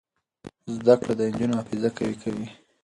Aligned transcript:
زده 0.75 0.95
کړه 1.01 1.13
د 1.15 1.21
نجونو 1.29 1.57
حافظه 1.59 1.89
قوي 1.97 2.15
کوي. 2.23 2.47